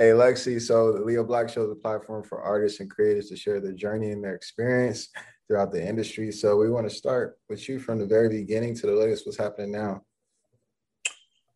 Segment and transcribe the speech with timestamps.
[0.00, 0.58] Hey, Lexy.
[0.58, 3.74] So the Leo Black Show is a platform for artists and creators to share their
[3.74, 5.10] journey and their experience
[5.46, 6.32] throughout the industry.
[6.32, 9.26] So we want to start with you from the very beginning to the latest.
[9.26, 10.00] What's happening now?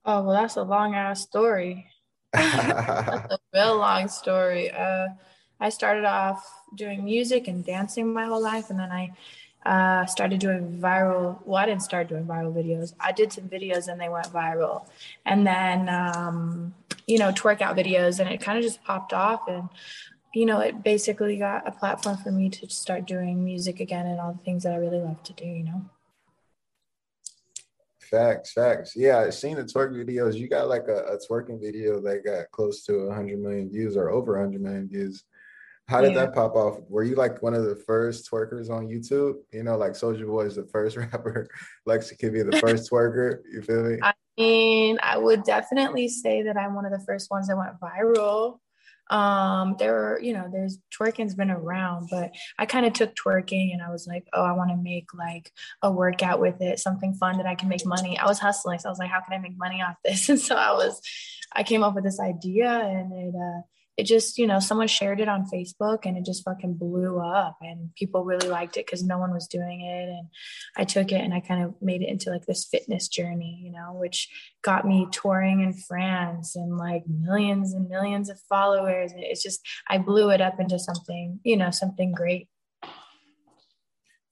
[0.04, 1.87] Oh well, that's a long ass story.
[2.35, 4.70] that's a real long story.
[4.70, 5.06] Uh,
[5.58, 9.14] I started off doing music and dancing my whole life, and then I
[9.64, 11.38] uh, started doing viral.
[11.46, 12.92] Well, I didn't start doing viral videos.
[13.00, 14.86] I did some videos and they went viral,
[15.24, 16.74] and then um,
[17.07, 19.68] you know twerk out videos, and it kind of just popped off, and
[20.35, 24.21] you know it basically got a platform for me to start doing music again and
[24.21, 25.44] all the things that I really love to do.
[25.44, 25.82] You know.
[28.00, 28.94] Facts, facts.
[28.94, 30.35] Yeah, I've seen the twerk videos.
[30.35, 34.11] You got like a, a twerking video that got close to 100 million views or
[34.11, 35.25] over 100 million views.
[35.86, 36.27] How did yeah.
[36.27, 36.78] that pop off?
[36.89, 39.34] Were you like one of the first twerkers on YouTube?
[39.52, 41.48] You know, like Soulja Boy is the first rapper,
[41.86, 43.41] Lexy could be the first twerker.
[43.50, 43.98] You feel me?
[44.02, 47.80] I mean, I would definitely say that I'm one of the first ones that went
[47.80, 48.58] viral.
[49.10, 53.72] Um, there were, you know, there's twerking's been around, but I kind of took twerking
[53.72, 57.14] and I was like, oh, I want to make like a workout with it, something
[57.14, 58.18] fun that I can make money.
[58.18, 60.28] I was hustling, so I was like, how can I make money off this?
[60.34, 61.00] And so I was,
[61.52, 63.60] I came up with this idea, and it uh,
[63.97, 67.59] it just, you know, someone shared it on Facebook and it just fucking blew up
[67.61, 70.09] and people really liked it because no one was doing it.
[70.09, 70.28] And
[70.77, 73.70] I took it and I kind of made it into like this fitness journey, you
[73.70, 74.28] know, which
[74.62, 79.12] got me touring in France and like millions and millions of followers.
[79.17, 82.48] It's just, I blew it up into something, you know, something great.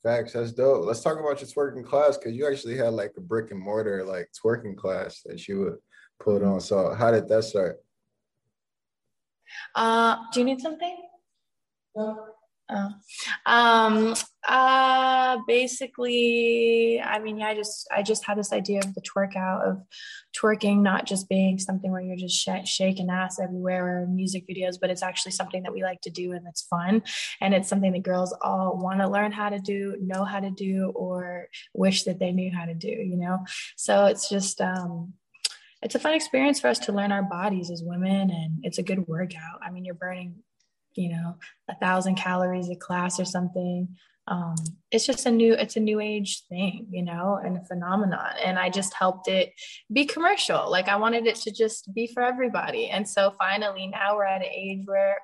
[0.03, 0.85] Facts, that's dope.
[0.85, 4.05] Let's talk about your twerking class because you actually had like a brick and mortar
[4.05, 5.77] like twerking class that you would
[6.19, 6.61] put on.
[6.61, 7.77] So how did that start?
[9.75, 10.97] Uh, do you need something?
[11.95, 12.27] No.
[12.71, 12.91] Oh.
[13.45, 14.15] Um,
[14.49, 19.37] uh, basically, I mean, yeah, I just, I just had this idea of the twerk
[19.37, 19.83] out of
[20.37, 24.81] twerking, not just being something where you're just sh- shaking ass everywhere or music videos,
[24.81, 27.03] but it's actually something that we like to do and it's fun.
[27.41, 30.51] And it's something that girls all want to learn how to do, know how to
[30.51, 33.41] do, or wish that they knew how to do, you know?
[33.77, 35.13] So it's just, um,
[35.83, 38.83] it's a fun experience for us to learn our bodies as women and it's a
[38.83, 39.61] good workout.
[39.63, 40.37] I mean you're burning
[40.95, 41.37] you know
[41.69, 43.89] a thousand calories a class or something.
[44.29, 44.55] Um,
[44.93, 48.35] it's just a new it's a new age thing you know and a phenomenon.
[48.45, 49.53] And i just helped it
[49.93, 50.71] be commercial.
[50.71, 52.89] Like i wanted it to just be for everybody.
[52.89, 55.19] And so finally now we're at an age where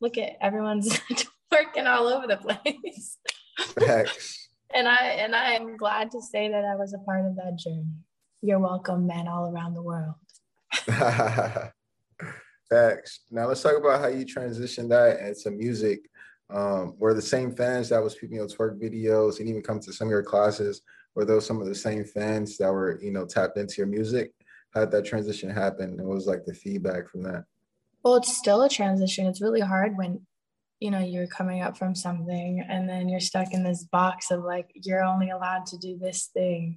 [0.00, 1.00] look at everyone's
[1.52, 3.18] working all over the place.
[4.76, 7.56] And i and i am glad to say that i was a part of that
[7.56, 7.94] journey
[8.44, 10.14] you're welcome, men all around the world.
[12.68, 13.20] Facts.
[13.30, 16.10] Now let's talk about how you transitioned that into music.
[16.50, 19.92] Um, were the same fans that was peeping your twerk videos and even come to
[19.94, 20.82] some of your classes?
[21.14, 24.32] Were those some of the same fans that were, you know, tapped into your music?
[24.74, 25.98] How did that transition happen?
[25.98, 27.44] And what was like the feedback from that?
[28.02, 29.26] Well, it's still a transition.
[29.26, 30.20] It's really hard when
[30.84, 34.44] you know you're coming up from something and then you're stuck in this box of
[34.44, 36.76] like you're only allowed to do this thing.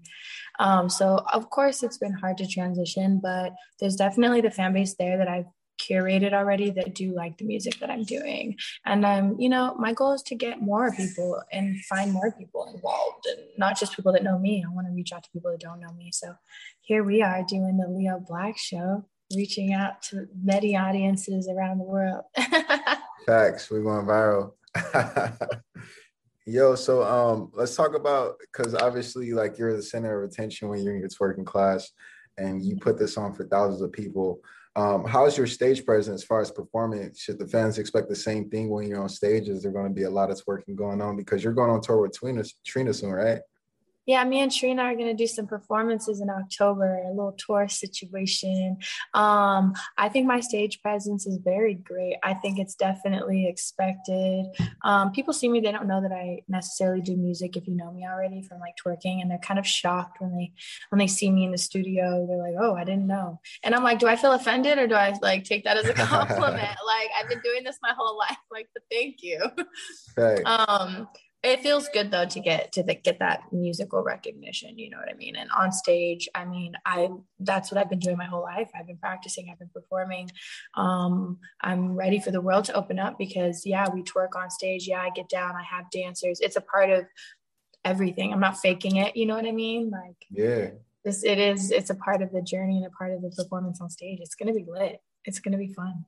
[0.60, 4.96] Um, so of course it's been hard to transition but there's definitely the fan base
[4.98, 5.46] there that i've
[5.78, 8.58] curated already that do like the music that i'm doing.
[8.86, 12.72] And um you know my goal is to get more people and find more people
[12.74, 14.64] involved and not just people that know me.
[14.66, 16.12] I want to reach out to people that don't know me.
[16.14, 16.34] So
[16.82, 19.04] here we are doing the leo black show
[19.36, 22.24] reaching out to many audiences around the world.
[23.28, 24.54] Facts, we're going viral.
[26.46, 30.82] Yo, so um, let's talk about because obviously, like you're the center of attention when
[30.82, 31.92] you're in your twerking class,
[32.38, 34.40] and you put this on for thousands of people.
[34.78, 37.20] Um, how's your stage presence as far as performance?
[37.20, 39.50] Should the fans expect the same thing when you're on stage?
[39.50, 41.82] Is there going to be a lot of twerking going on because you're going on
[41.82, 43.42] tour with Trina, Trina soon, right?
[44.08, 48.78] Yeah, me and Trina are gonna do some performances in October, a little tour situation.
[49.14, 52.16] Um, I think my stage presence is very great.
[52.24, 54.46] I think it's definitely expected.
[54.84, 57.92] Um, people see me, they don't know that I necessarily do music if you know
[57.92, 60.54] me already from like twerking, and they're kind of shocked when they
[60.90, 62.26] when they see me in the studio.
[62.26, 64.96] They're like, "Oh, I didn't know," and I'm like, "Do I feel offended or do
[64.96, 68.38] I like take that as a compliment?" like I've been doing this my whole life.
[68.50, 69.42] Like, thank you.
[70.16, 70.42] Right.
[70.46, 71.10] Um,
[71.48, 75.10] it feels good though to get to the, get that musical recognition you know what
[75.10, 75.36] i mean?
[75.36, 77.10] And on stage i mean i
[77.40, 78.70] that's what i've been doing my whole life.
[78.78, 80.30] I've been practicing i've been performing.
[80.76, 84.88] Um, i'm ready for the world to open up because yeah we twerk on stage.
[84.88, 85.56] Yeah i get down.
[85.56, 86.40] I have dancers.
[86.42, 87.06] It's a part of
[87.86, 88.34] everything.
[88.34, 89.90] I'm not faking it you know what i mean?
[89.90, 90.70] Like yeah.
[91.06, 93.80] this it is it's a part of the journey and a part of the performance
[93.82, 94.20] on stage.
[94.22, 95.00] It's going to be lit.
[95.26, 96.06] It's going to be fun.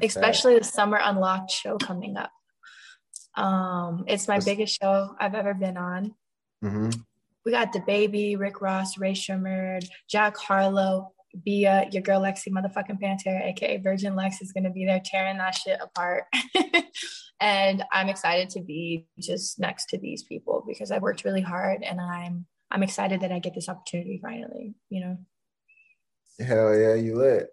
[0.00, 2.30] Especially the summer unlocked show coming up
[3.36, 4.46] um, it's my That's...
[4.46, 6.14] biggest show I've ever been on.
[6.64, 6.90] Mm-hmm.
[7.44, 11.12] We got DaBaby, Rick Ross, Rae Sremmurd, Jack Harlow,
[11.44, 15.38] be uh, your girl Lexy motherfucking Panterra, aka Virgin Lex, is gonna be there tearing
[15.38, 16.24] that shit apart.
[17.40, 21.82] and I'm excited to be just next to these people because I worked really hard
[21.82, 25.18] and I'm I'm excited that I get this opportunity finally, you know.
[26.44, 27.48] Hell yeah, you lit.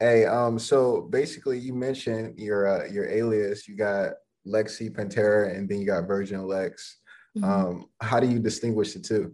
[0.00, 4.12] Hey, um, so basically you mentioned your uh, your alias, you got
[4.46, 6.98] Lexy Panterra and then you got Virgin Lex.
[7.36, 7.50] Mm-hmm.
[7.50, 9.32] Um, how do you distinguish the two?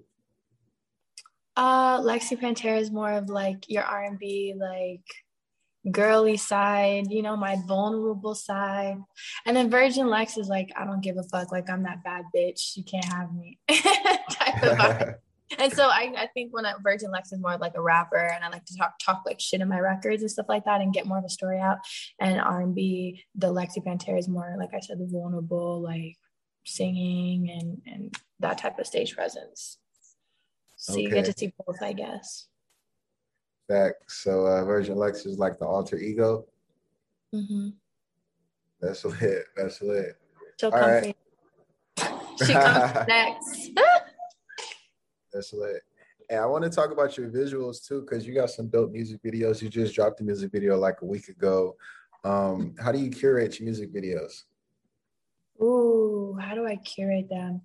[1.56, 5.02] Uh, Lexy Panterra is more of like your R and B, like
[5.90, 8.98] girly side, you know, my vulnerable side.
[9.46, 12.24] And then Virgin Lex is like, I don't give a fuck, like I'm that bad
[12.34, 15.14] bitch, you can't have me type of.
[15.58, 18.44] and so I, I think when I, Virgin Lex is more like a rapper and
[18.44, 20.92] I like to talk talk like shit in my records and stuff like that and
[20.92, 21.78] get more of a story out.
[22.20, 26.16] And R and B, the Lexy Panterra is more like I said, the vulnerable, like
[26.64, 29.78] singing and and that type of stage presence.
[30.76, 31.02] So okay.
[31.02, 32.46] you get to see both, I guess.
[33.68, 33.94] Back.
[34.08, 36.46] So uh, Virgin Lex is like the alter ego.
[37.34, 37.70] Mm-hmm.
[38.80, 39.44] That's lit.
[39.56, 40.16] That's lit.
[40.58, 41.16] So All right.
[42.44, 43.70] She comes next.
[45.32, 45.82] That's lit.
[46.28, 49.20] And I want to talk about your visuals too, because you got some dope music
[49.22, 49.60] videos.
[49.60, 51.76] You just dropped a music video like a week ago.
[52.22, 54.44] Um, how do you curate your music videos?
[55.62, 57.62] Ooh, how do I curate them?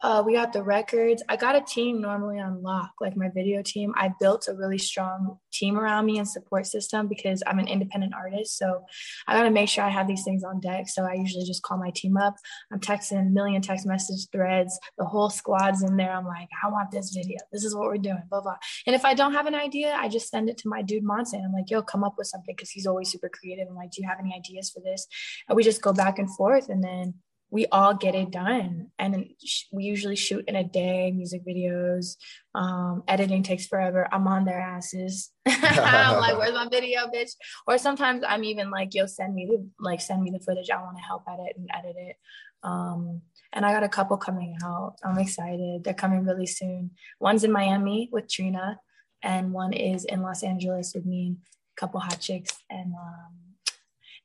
[0.00, 1.24] Uh, we got the records.
[1.28, 3.92] I got a team normally on lock, like my video team.
[3.96, 8.14] I built a really strong team around me and support system because I'm an independent
[8.14, 8.56] artist.
[8.58, 8.84] So
[9.26, 10.88] I got to make sure I have these things on deck.
[10.88, 12.36] So I usually just call my team up.
[12.72, 14.78] I'm texting a million text message threads.
[14.98, 16.12] The whole squad's in there.
[16.12, 17.38] I'm like, I want this video.
[17.52, 18.56] This is what we're doing, blah, blah.
[18.86, 21.42] And if I don't have an idea, I just send it to my dude Monson.
[21.44, 23.66] I'm like, yo, come up with something because he's always super creative.
[23.68, 25.08] I'm like, do you have any ideas for this?
[25.48, 26.68] And we just go back and forth.
[26.68, 27.14] And then
[27.50, 28.88] we all get it done.
[28.98, 29.30] And
[29.72, 32.16] we usually shoot in a day music videos
[32.54, 34.08] um, editing takes forever.
[34.12, 35.30] I'm on their asses.
[35.46, 37.32] I'm like where's my video bitch?
[37.66, 40.70] Or sometimes i'm even like yo send me the like send me the footage.
[40.70, 42.16] I want to help edit and edit it.
[42.62, 43.22] Um,
[43.52, 44.96] and i got a couple coming out.
[45.04, 45.84] I'm excited.
[45.84, 46.90] They're coming really soon.
[47.20, 48.78] One's in miami with trina
[49.22, 51.36] and one is in los angeles with me
[51.76, 53.47] a couple hot chicks and um,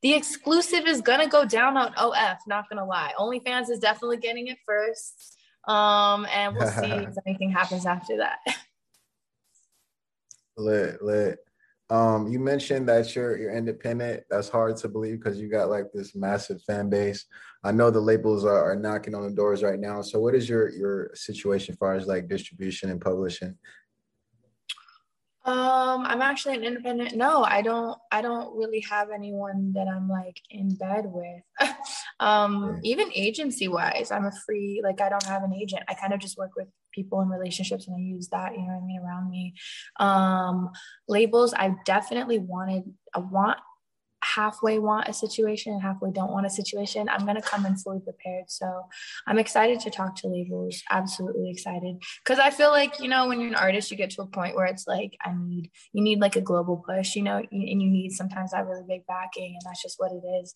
[0.04, 2.36] the exclusive is gonna go down on OF.
[2.46, 5.38] Not gonna lie, OnlyFans is definitely getting it first.
[5.66, 8.38] Um, and we'll see if anything happens after that.
[10.58, 11.38] lit, lit.
[11.88, 14.24] Um, you mentioned that you're you're independent.
[14.28, 17.24] That's hard to believe because you got like this massive fan base.
[17.64, 20.02] I know the labels are, are knocking on the doors right now.
[20.02, 23.56] So, what is your your situation as far as like distribution and publishing?
[25.46, 27.14] Um, I'm actually an independent.
[27.16, 27.98] No, I don't.
[28.10, 31.42] I don't really have anyone that I'm like in bed with.
[32.20, 34.80] um, even agency wise, I'm a free.
[34.82, 35.82] Like I don't have an agent.
[35.86, 38.52] I kind of just work with people in relationships, and I use that.
[38.52, 39.54] You know what I mean around me.
[40.00, 40.70] Um,
[41.08, 41.52] labels.
[41.52, 42.84] I definitely wanted.
[43.14, 43.58] I want
[44.34, 47.76] halfway want a situation and halfway don't want a situation, I'm going to come in
[47.76, 48.44] fully prepared.
[48.48, 48.86] So
[49.26, 50.82] I'm excited to talk to labels.
[50.90, 52.02] Absolutely excited.
[52.24, 54.56] Cause I feel like, you know, when you're an artist, you get to a point
[54.56, 57.90] where it's like, I need, you need like a global push, you know, and you
[57.90, 60.52] need sometimes that really big backing and that's just what it is.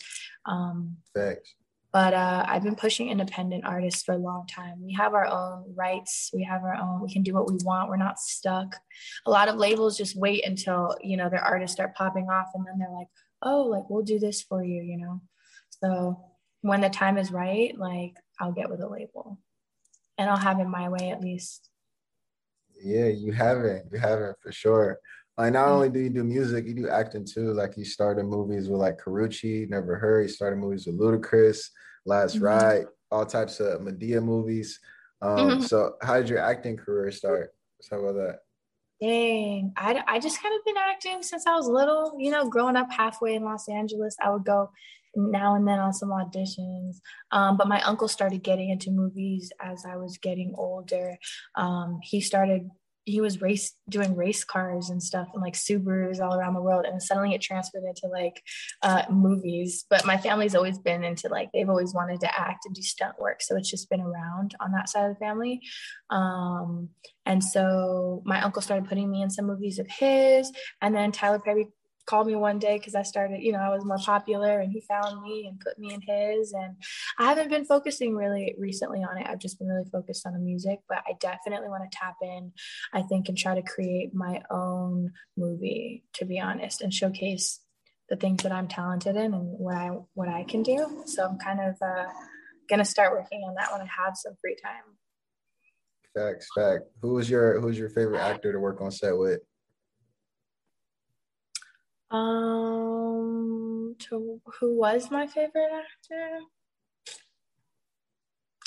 [0.47, 1.55] Um, Thanks.
[1.91, 4.75] But uh, I've been pushing independent artists for a long time.
[4.85, 6.31] We have our own rights.
[6.35, 7.01] We have our own.
[7.01, 7.89] We can do what we want.
[7.89, 8.77] We're not stuck.
[9.25, 12.67] A lot of labels just wait until you know their artists start popping off, and
[12.67, 13.09] then they're like,
[13.43, 15.21] oh, like we'll do this for you, you know?
[15.83, 16.25] So
[16.63, 19.39] when the time is right, like I'll get with a label
[20.17, 21.69] and I'll have it my way at least.
[22.83, 23.87] Yeah, you haven't.
[23.93, 24.99] You haven't for sure.
[25.37, 27.53] Like not only do you do music, you do acting too.
[27.53, 30.23] Like you started movies with like Karrueche, Never Heard.
[30.23, 31.69] You started movies with Ludacris,
[32.05, 32.45] Last mm-hmm.
[32.45, 34.81] Ride, all types of Madea movies.
[35.23, 35.61] Um, mm-hmm.
[35.63, 37.53] So how did your acting career start?
[37.79, 38.39] Let's talk about that.
[39.01, 42.17] Dang, I, I just kind of been acting since I was little.
[42.19, 44.71] You know, growing up halfway in Los Angeles, I would go
[45.15, 47.01] now and then on some auditions.
[47.31, 51.17] Um, but my uncle started getting into movies as I was getting older.
[51.55, 52.69] Um, he started
[53.09, 56.85] he was race doing race cars and stuff and like Subarus all around the world.
[56.85, 58.43] And suddenly it transferred into like
[58.83, 59.85] uh, movies.
[59.89, 63.19] But my family's always been into like, they've always wanted to act and do stunt
[63.19, 63.41] work.
[63.41, 65.63] So it's just been around on that side of the family.
[66.11, 66.91] Um,
[67.25, 70.53] and so my uncle started putting me in some movies of his.
[70.81, 71.69] And then Tyler Perry
[72.09, 74.81] called me one day because I started, you know, I was more popular and he
[74.81, 76.53] found me and put me in his.
[76.53, 76.77] And
[77.19, 79.27] I haven't been focusing really recently on it.
[79.29, 82.53] I've just been really focused on the music, but I definitely want to tap in,
[82.93, 87.61] I think, and try to create my own movie, to be honest, and showcase
[88.09, 91.03] the things that I'm talented in and what I what I can do.
[91.05, 92.07] So I'm kind of uh,
[92.71, 94.97] gonna start working on that when I have some free time.
[96.17, 96.85] Facts, fact.
[97.03, 99.41] Who was your who's your favorite actor to work on set with?
[102.11, 106.41] Um, to who was my favorite actor?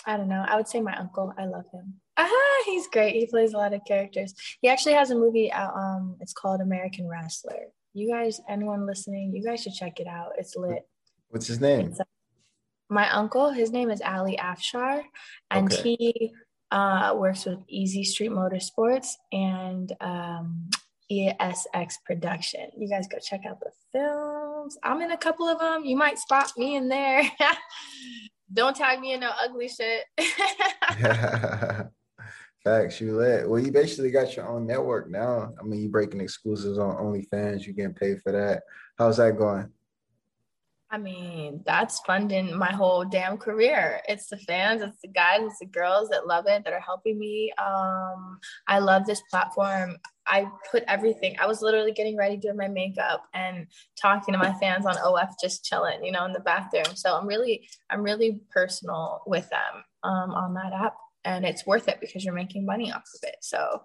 [0.06, 0.44] I don't know.
[0.48, 1.34] I would say my uncle.
[1.38, 1.96] I love him.
[2.18, 3.16] Ah, he's great.
[3.16, 4.34] He plays a lot of characters.
[4.62, 5.76] He actually has a movie out.
[5.76, 7.68] Um, it's called American Wrestler.
[7.94, 10.32] You guys, anyone listening, you guys should check it out.
[10.38, 10.88] It's lit.
[11.30, 11.94] What's his name?
[12.00, 12.06] A,
[12.90, 13.52] my uncle.
[13.52, 15.04] His name is Ali Afshar,
[15.50, 15.96] and okay.
[15.98, 16.34] he
[16.72, 20.70] uh, works with Easy Street Motorsports and um,
[21.12, 22.70] ESX Production.
[22.78, 24.78] You guys go check out the films.
[24.84, 25.84] I'm in a couple of them.
[25.84, 27.24] You might spot me in there.
[28.54, 30.06] Don't tag me in no ugly shit.
[32.64, 33.50] Facts, you lit.
[33.50, 35.54] Well, you basically got your own network now.
[35.60, 37.66] I mean, you're breaking exclusives on OnlyFans.
[37.66, 38.64] You getting paid for that.
[38.98, 39.72] How's that going?
[40.94, 44.02] I mean, that's funding my whole damn career.
[44.10, 47.18] It's the fans, it's the guys, it's the girls that love it that are helping
[47.18, 47.54] me.
[47.58, 49.96] Um, I love this platform.
[50.28, 51.38] I put everything.
[51.40, 53.68] I was literally getting ready doing my makeup and
[54.02, 56.96] talking to my fans on OF, just chilling, you know, in the bathroom.
[56.96, 61.88] So I'm really, I'm really personal with them um, on that app, and it's worth
[61.88, 63.38] it because you're making money off of it.
[63.40, 63.82] So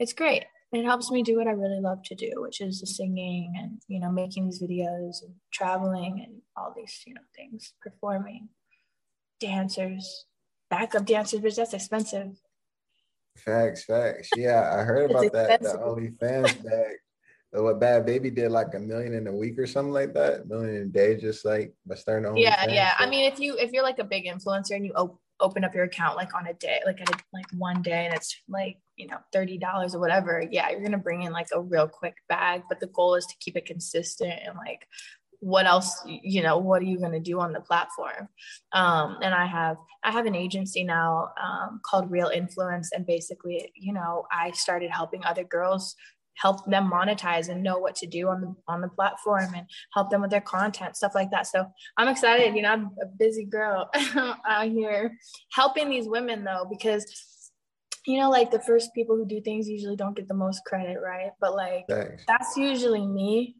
[0.00, 2.86] it's great it helps me do what I really love to do, which is the
[2.86, 7.72] singing and you know making these videos and traveling and all these you know things,
[7.80, 8.48] performing,
[9.40, 10.26] dancers,
[10.70, 12.36] backup dancers, but that's expensive.
[13.36, 14.30] Facts, facts.
[14.36, 15.62] Yeah, I heard about that.
[15.62, 16.96] The OnlyFans bag.
[17.50, 20.44] What Bhad Bhabie did like a million in a week or something like that, a
[20.44, 22.36] million in a day, just like by starting.
[22.36, 22.92] Yeah, yeah.
[22.98, 25.74] I mean, if you if you're like a big influencer and you op- open up
[25.74, 28.78] your account like on a day, like at a, like one day, and it's like
[28.96, 32.62] you know $30 or whatever yeah you're gonna bring in like a real quick bag
[32.68, 34.88] but the goal is to keep it consistent and like
[35.40, 38.28] what else you know what are you going to do on the platform?
[38.72, 43.72] Um, and i have i have an agency now um, called real influence and basically
[43.74, 45.94] you know i started helping other girls
[46.40, 50.10] help them monetize and know what to do on the on the platform and help
[50.10, 51.66] them with their content stuff like that so
[51.96, 53.90] i'm excited you know i'm a busy girl
[54.48, 55.16] out here
[55.52, 57.04] helping these women though because
[58.08, 60.96] you know, like the first people who do things usually don't get the most credit,
[61.04, 61.30] right?
[61.40, 62.24] But like Thanks.
[62.26, 63.56] that's usually me.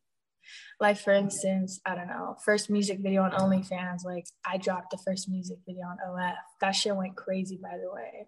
[0.80, 4.06] Like for instance, I don't know, first music video on OnlyFans.
[4.06, 6.34] Like I dropped the first music video on OF.
[6.62, 8.26] That shit went crazy, by the way.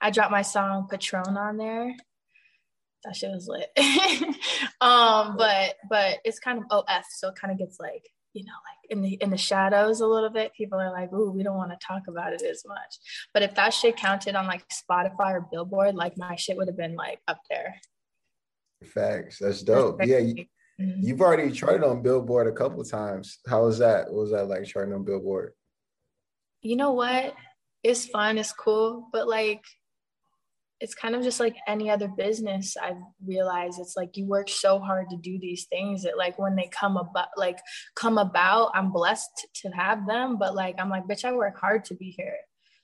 [0.00, 1.92] I dropped my song Patron on there.
[3.04, 3.70] That shit was lit.
[4.80, 8.52] um, but but it's kind of OF, so it kind of gets like you know,
[8.52, 10.52] like in the in the shadows a little bit.
[10.54, 12.98] People are like, "Ooh, we don't want to talk about it as much."
[13.32, 16.76] But if that shit counted on like Spotify or Billboard, like my shit would have
[16.76, 17.76] been like up there.
[18.84, 19.38] Facts.
[19.40, 19.98] That's dope.
[19.98, 20.34] That's yeah, you,
[20.80, 21.00] mm-hmm.
[21.02, 23.38] you've already charted on Billboard a couple times.
[23.48, 24.06] How was that?
[24.12, 25.52] What was that like charting on Billboard?
[26.62, 27.34] You know what?
[27.82, 28.38] It's fun.
[28.38, 29.64] It's cool, but like
[30.80, 34.78] it's kind of just like any other business i've realized it's like you work so
[34.78, 37.58] hard to do these things that like when they come about like
[37.94, 41.84] come about i'm blessed to have them but like i'm like bitch i work hard
[41.84, 42.36] to be here.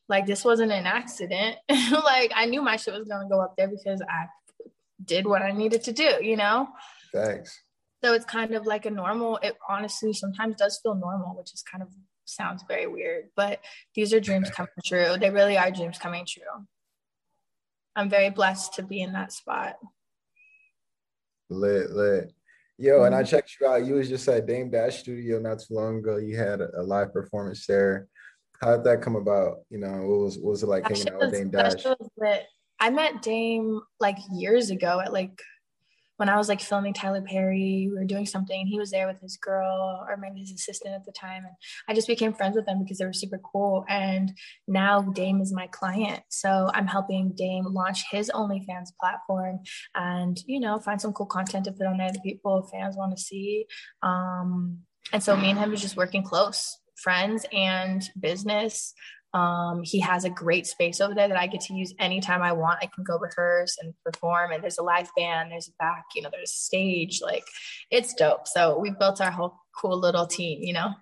[0.06, 1.56] Like this wasn't an accident.
[1.90, 4.26] Like i knew my shit was going to go up there because i
[5.04, 6.68] did what i needed to do you know?
[7.12, 7.60] Thanks.
[8.02, 11.62] So it's kind of like a normal it honestly sometimes does feel normal which is
[11.62, 11.88] kind of
[12.26, 13.60] sounds very weird but
[13.94, 15.16] these are dreams coming true.
[15.18, 16.66] They really are dreams coming true
[17.96, 19.76] I'm very blessed to be in that spot.
[21.50, 22.32] Lit, lit.
[22.76, 23.06] Yo, mm-hmm.
[23.06, 23.30] and I mm-hmm.
[23.30, 23.84] checked you out.
[23.84, 26.16] You was just at Dame Dash Studio not too long ago.
[26.16, 28.08] You had a, a live performance there.
[28.60, 29.58] How did that come about?
[29.70, 31.84] You know, what was what was it like hanging out with Dame Dash?
[32.80, 35.40] I met Dame like years ago at like
[36.16, 38.58] when I was like filming Tyler Perry, we were doing something.
[38.58, 41.44] and He was there with his girl or maybe his assistant at the time.
[41.44, 41.54] And
[41.88, 43.84] I just became friends with them because they were super cool.
[43.88, 44.32] And
[44.68, 46.22] now Dame is my client.
[46.28, 49.60] So I'm helping Dame launch his OnlyFans platform
[49.94, 53.16] and, you know, find some cool content to put on there that people, fans want
[53.16, 53.66] to see.
[54.02, 54.78] Um,
[55.12, 58.94] and so me and him is just working close friends and business
[59.34, 62.52] um, he has a great space over there that I get to use anytime I
[62.52, 62.78] want.
[62.80, 66.22] I can go rehearse and perform, and there's a live band, there's a back, you
[66.22, 67.20] know, there's a stage.
[67.20, 67.44] Like
[67.90, 68.46] it's dope.
[68.46, 70.94] So we built our whole cool little team, you know.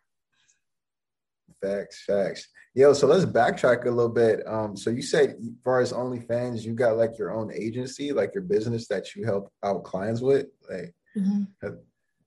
[1.63, 2.49] Facts, facts.
[2.75, 4.41] Yo, so let's backtrack a little bit.
[4.47, 8.33] Um, so you said as far as OnlyFans, you got like your own agency, like
[8.33, 10.47] your business that you help out clients with.
[10.71, 11.43] Like mm-hmm.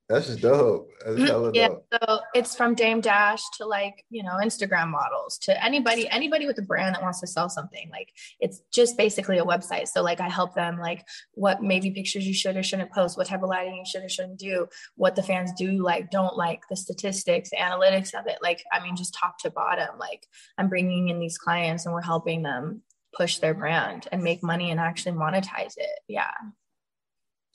[0.08, 0.92] That's just dope.
[1.04, 1.56] That's mm-hmm.
[1.56, 1.86] yeah, dope.
[1.92, 6.60] so it's from Dame Dash to like, you know, Instagram models to anybody, anybody with
[6.60, 7.90] a brand that wants to sell something.
[7.92, 8.10] Like
[8.40, 9.88] it's just basically a website.
[9.88, 13.26] So like I help them like what maybe pictures you should or shouldn't post, what
[13.26, 16.62] type of lighting you should or shouldn't do, what the fans do like, don't like,
[16.70, 18.38] the statistics, the analytics of it.
[18.44, 19.98] Like, I mean, just top to bottom.
[19.98, 20.28] Like
[20.60, 22.84] I'm bringing in these clients and we're helping them
[23.16, 26.00] push their brand and make money and actually monetize it.
[26.08, 26.32] Yeah.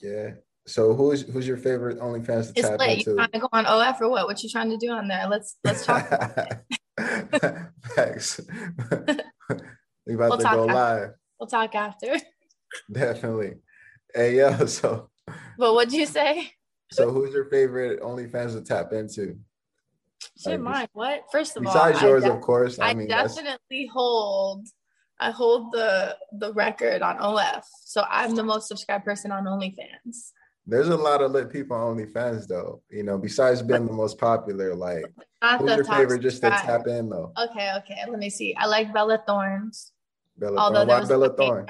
[0.01, 0.31] Yeah.
[0.67, 2.99] So who's who's your favorite OnlyFans to it's tap lit.
[2.99, 3.11] into?
[3.11, 4.27] You trying to go on OF or what?
[4.27, 5.27] What you trying to do on there?
[5.27, 6.07] Let's let's talk.
[7.95, 8.39] Thanks.
[10.05, 10.73] we about we'll to go after.
[10.73, 11.09] live.
[11.39, 12.15] We'll talk after.
[12.91, 13.55] Definitely.
[14.13, 15.09] Hey yo, so.
[15.57, 16.51] But what'd you say?
[16.91, 19.39] So who's your favorite OnlyFans to tap into?
[20.37, 20.87] Shit, like, mine.
[20.93, 21.23] What?
[21.31, 22.77] First of besides all, besides yours, of course.
[22.77, 23.93] I, I mean, definitely that's...
[23.93, 24.67] hold.
[25.19, 30.31] I hold the the record on OF, so I'm the most subscribed person on OnlyFans.
[30.65, 32.81] There's a lot of lit people on OnlyFans though.
[32.89, 35.03] You know, besides being the most popular, like
[35.41, 37.31] Not who's your favorite just to tap in though?
[37.37, 38.03] Okay, okay.
[38.07, 38.55] Let me see.
[38.55, 39.91] I like Bella Thorne's.
[40.37, 41.01] Bella Although Thorne.
[41.01, 41.67] Why Bella Thorne?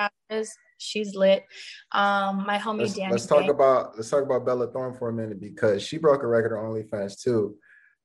[0.77, 1.45] she's lit.
[1.91, 3.12] Um, my homie let's, Danny.
[3.12, 6.27] Let's talk about let's talk about Bella Thorne for a minute because she broke a
[6.27, 7.55] record on OnlyFans too.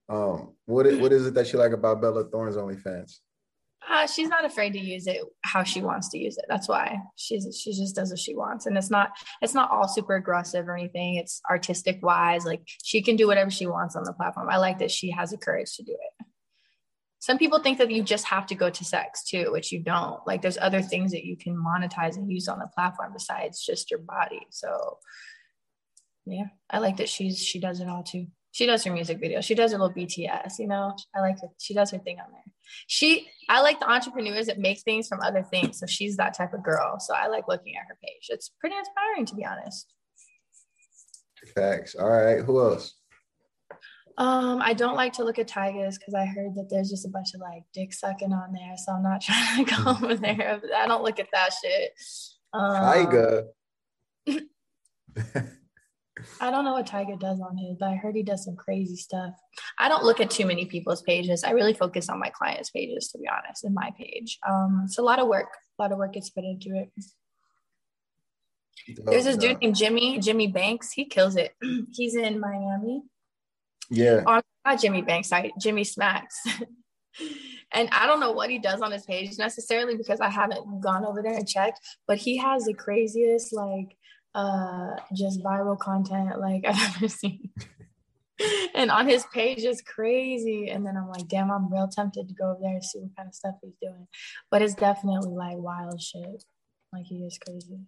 [0.08, 3.18] Um, what what is it that you like about Bella Thorne's OnlyFans?
[3.88, 6.44] Uh, she's not afraid to use it how she wants to use it.
[6.48, 9.86] That's why she's she just does what she wants, and it's not it's not all
[9.86, 11.16] super aggressive or anything.
[11.16, 14.48] It's artistic wise, like she can do whatever she wants on the platform.
[14.50, 16.26] I like that she has the courage to do it.
[17.20, 20.24] Some people think that you just have to go to sex too, which you don't.
[20.26, 23.90] Like there's other things that you can monetize and use on the platform besides just
[23.90, 24.46] your body.
[24.50, 24.98] So
[26.24, 29.42] yeah, I like that she's she does it all too she does her music video.
[29.42, 30.96] She does her little BTS, you know.
[31.14, 31.48] I like her.
[31.58, 32.40] She does her thing on there.
[32.86, 35.78] She, I like the entrepreneurs that make things from other things.
[35.78, 36.98] So she's that type of girl.
[36.98, 38.28] So I like looking at her page.
[38.30, 39.92] It's pretty inspiring, to be honest.
[41.54, 41.96] Facts.
[41.96, 42.38] All right.
[42.38, 42.94] Who else?
[44.16, 47.10] Um, I don't like to look at Tyga's because I heard that there's just a
[47.10, 48.74] bunch of like dick sucking on there.
[48.78, 50.62] So I'm not trying to go over there.
[50.74, 51.90] I don't look at that shit.
[52.54, 53.48] Um, Tyga.
[56.40, 58.96] I don't know what Tyga does on his, but I heard he does some crazy
[58.96, 59.34] stuff.
[59.78, 61.44] I don't look at too many people's pages.
[61.44, 64.38] I really focus on my clients' pages, to be honest, in my page.
[64.48, 65.48] Um, it's a lot of work.
[65.78, 66.90] A lot of work gets put into it.
[69.04, 70.92] There's this dude named Jimmy, Jimmy Banks.
[70.92, 71.54] He kills it.
[71.92, 73.02] He's in Miami.
[73.90, 74.22] Yeah.
[74.26, 76.40] Oh, not Jimmy Banks, sorry, Jimmy Smacks.
[77.72, 81.04] and I don't know what he does on his page necessarily because I haven't gone
[81.04, 83.96] over there and checked, but he has the craziest like
[84.36, 87.50] uh just viral content like I've ever seen.
[88.74, 90.68] and on his page is crazy.
[90.68, 93.16] And then I'm like, damn, I'm real tempted to go over there and see what
[93.16, 94.06] kind of stuff he's doing.
[94.50, 96.44] But it's definitely like wild shit.
[96.92, 97.80] Like he is crazy.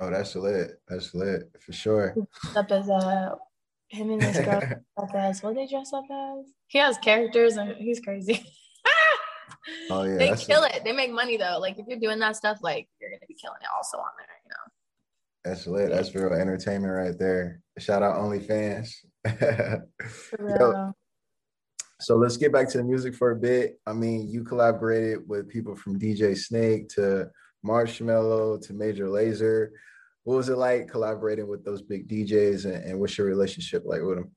[0.00, 0.80] Oh, that's lit.
[0.88, 2.16] That's lit for sure.
[2.56, 3.36] Up as a
[3.88, 4.60] him and this girl
[4.96, 6.46] up as what they dress up as.
[6.66, 8.44] He has characters and he's crazy.
[9.90, 10.16] oh yeah.
[10.18, 10.82] They kill it.
[10.84, 11.58] They make money though.
[11.60, 14.26] Like if you're doing that stuff, like you're gonna be killing it also on there,
[14.44, 14.73] you know.
[15.44, 15.90] That's lit.
[15.90, 17.60] That's real entertainment right there.
[17.78, 18.90] Shout out OnlyFans.
[20.58, 20.92] Yo,
[22.00, 23.78] so let's get back to the music for a bit.
[23.86, 27.30] I mean, you collaborated with people from DJ Snake to
[27.64, 29.68] Marshmello to Major Lazer.
[30.24, 34.02] What was it like collaborating with those big DJs and, and what's your relationship like
[34.02, 34.30] with them?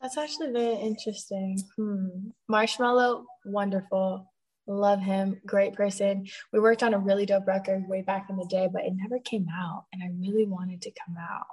[0.00, 1.60] That's actually very interesting.
[1.76, 2.28] Hmm.
[2.50, 4.30] Marshmello, wonderful.
[4.68, 6.26] Love him, great person.
[6.52, 9.18] We worked on a really dope record way back in the day, but it never
[9.20, 11.46] came out, and I really wanted to come out.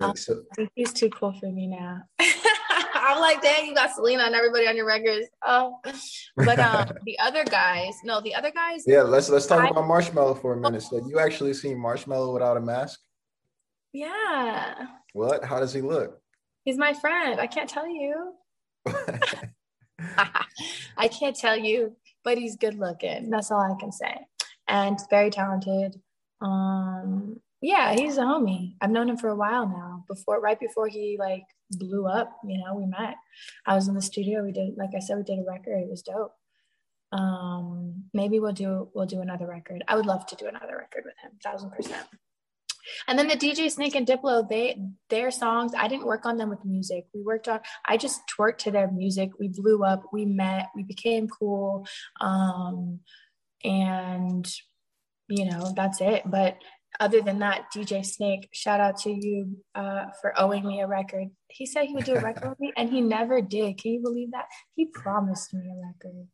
[0.00, 2.02] Um, so, I think he's too cool for me now.
[3.10, 5.26] I'm like, dang, you got Selena and everybody on your records.
[5.44, 5.78] Oh,
[6.36, 8.84] but um, the other guys, no, the other guys.
[8.86, 10.82] Yeah, let's let's talk I, about Marshmello for a minute.
[10.82, 13.00] So you actually seen Marshmello without a mask?
[13.92, 14.86] Yeah.
[15.12, 15.44] What?
[15.44, 16.20] How does he look?
[16.64, 17.40] He's my friend.
[17.40, 18.34] I can't tell you.
[20.96, 23.30] I can't tell you, but he's good looking.
[23.30, 24.14] That's all I can say.
[24.68, 26.00] And very talented.
[26.40, 28.74] Um, yeah, he's a homie.
[28.80, 30.04] I've known him for a while now.
[30.08, 33.16] Before, right before he like blew up, you know, we met.
[33.66, 34.42] I was in the studio.
[34.42, 35.82] We did, like I said, we did a record.
[35.82, 36.32] It was dope.
[37.12, 39.82] Um, maybe we'll do we'll do another record.
[39.88, 42.06] I would love to do another record with him, thousand percent.
[43.08, 46.50] And then the DJ Snake and Diplo, they their songs, I didn't work on them
[46.50, 47.06] with music.
[47.14, 49.30] We worked on, I just twerked to their music.
[49.38, 51.86] We blew up, we met, we became cool.
[52.20, 53.00] Um,
[53.64, 54.50] and
[55.28, 56.22] you know, that's it.
[56.26, 56.56] But
[56.98, 61.28] other than that, DJ Snake, shout out to you uh, for owing me a record.
[61.48, 63.78] He said he would do a record with me, and he never did.
[63.78, 64.46] Can you believe that?
[64.74, 66.26] He promised me a record.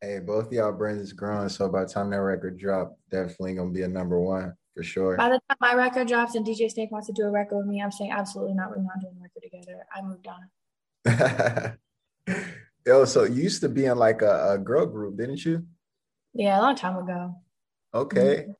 [0.00, 3.70] Hey, both y'all brands is growing, so by the time that record drop, definitely gonna
[3.70, 5.16] be a number one for sure.
[5.16, 7.66] By the time my record drops and DJ Snake wants to do a record with
[7.66, 8.68] me, I'm saying absolutely not.
[8.70, 9.86] We're not doing a record together.
[9.94, 11.78] I moved on.
[12.86, 15.64] Yo, so you used to be in like a, a, girl group, didn't you?
[16.34, 17.34] Yeah, a long time ago.
[17.94, 18.42] Okay.
[18.42, 18.52] Mm-hmm.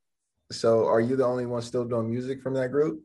[0.52, 3.02] So are you the only one still doing music from that group?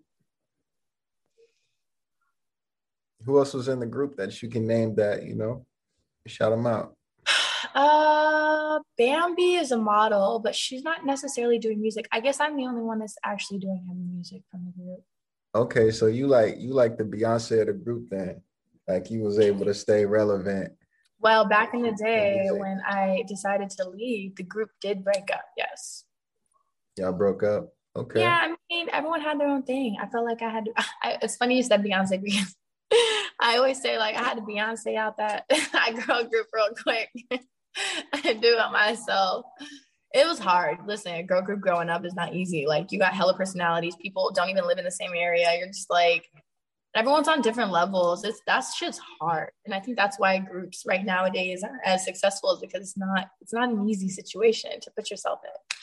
[3.26, 5.66] Who else was in the group that you can name that, you know,
[6.28, 6.96] shout them out?
[7.74, 12.08] Uh, Bambi is a model, but she's not necessarily doing music.
[12.12, 15.04] I guess I'm the only one that's actually doing heavy music from the group.
[15.54, 18.42] Okay, so you like you like the Beyonce of the group then?
[18.88, 20.74] Like you was able to stay relevant.
[21.20, 25.46] Well, back in the day when I decided to leave, the group did break up.
[25.56, 26.06] Yes.
[26.98, 27.70] Y'all broke up.
[27.96, 28.22] Okay.
[28.22, 29.98] Yeah, I mean, everyone had their own thing.
[30.02, 30.66] I felt like I had.
[30.66, 30.72] To,
[31.04, 32.56] I, it's funny you said Beyonce because
[33.40, 37.10] I always say like I had to Beyonce out that I girl group real quick
[38.26, 39.46] and do it myself.
[40.14, 40.80] It was hard.
[40.86, 42.66] Listen, a girl group growing up is not easy.
[42.68, 43.96] Like you got hella personalities.
[43.96, 45.56] People don't even live in the same area.
[45.58, 46.28] You're just like
[46.96, 48.24] everyone's on different levels.
[48.24, 49.52] It's that's just hard.
[49.66, 53.30] And I think that's why groups right nowadays aren't as successful is because it's not
[53.40, 55.78] it's not an easy situation to put yourself in.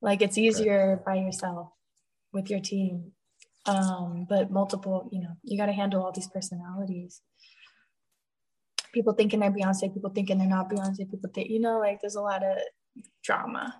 [0.00, 1.68] Like it's easier by yourself
[2.32, 3.12] with your team.
[3.66, 7.20] Um, but multiple, you know, you got to handle all these personalities.
[8.92, 12.16] People thinking they're Beyonce, people thinking they're not Beyonce, people think, you know, like there's
[12.16, 12.58] a lot of
[13.22, 13.74] drama.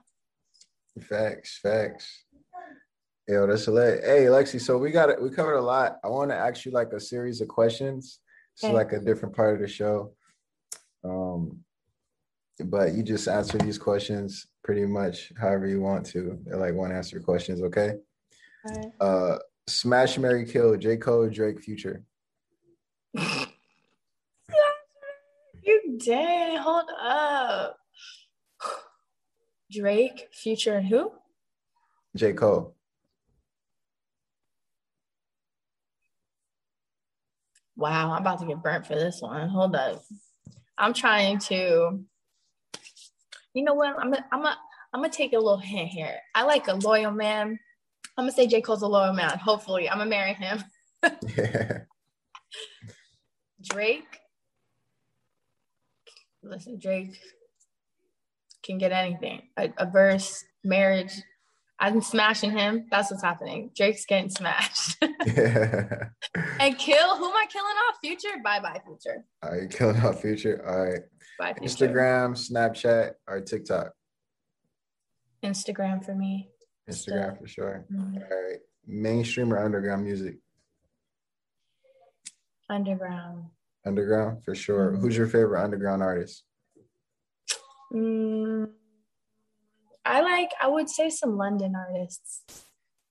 [1.01, 2.25] Facts, facts.
[3.29, 4.03] Yo, that's a lit.
[4.05, 5.23] Hey, Lexy, so we got it.
[5.23, 5.99] We covered a lot.
[6.03, 8.21] I want to ask you like a series of questions.
[8.55, 8.73] It's okay.
[8.73, 10.15] like a different part of the show.
[11.05, 11.61] Um,
[12.65, 16.39] but you just answer these questions pretty much however you want to.
[16.45, 17.95] They're like one answer questions, okay?
[18.65, 18.87] Right.
[19.01, 20.97] Uh Smash Mary Kill, J.
[20.97, 22.03] Cole, Drake, Future.
[25.63, 27.77] you dang, hold up.
[29.71, 31.13] Drake, Future, and who?
[32.17, 32.33] J.
[32.33, 32.75] Cole.
[37.77, 39.49] Wow, I'm about to get burnt for this one.
[39.49, 40.03] Hold up.
[40.77, 42.05] I'm trying to
[43.55, 43.99] you know what?
[43.99, 44.59] I'm gonna, I'm gonna,
[44.93, 46.19] I'm gonna take a little hint here.
[46.35, 47.59] I like a loyal man.
[48.17, 48.61] I'm gonna say J.
[48.61, 49.39] Cole's a loyal man.
[49.39, 50.63] Hopefully, I'm gonna marry him.
[51.37, 51.79] yeah.
[53.63, 54.20] Drake.
[56.43, 57.17] Listen, Drake
[58.63, 59.43] can get anything.
[59.57, 61.13] A, a verse, marriage.
[61.79, 62.87] I'm smashing him.
[62.91, 63.71] That's what's happening.
[63.75, 64.99] Drake's getting smashed.
[65.27, 66.09] yeah.
[66.59, 67.17] And kill.
[67.17, 67.97] Who am I killing off?
[68.03, 68.37] Future.
[68.45, 69.25] Bye bye, future.
[69.43, 70.63] All right, killing off future.
[70.67, 71.01] All right.
[71.39, 71.89] Bye, future.
[71.89, 73.93] Instagram, Snapchat, or TikTok?
[75.43, 76.51] Instagram for me.
[76.89, 77.87] Instagram for sure.
[77.91, 78.17] Mm-hmm.
[78.17, 78.59] All right.
[78.87, 80.37] Mainstream or underground music?
[82.69, 83.45] Underground.
[83.87, 84.93] Underground for sure.
[84.93, 85.01] Mm-hmm.
[85.01, 86.45] Who's your favorite underground artist?
[87.93, 88.71] Mm,
[90.05, 92.43] I like, I would say some London artists.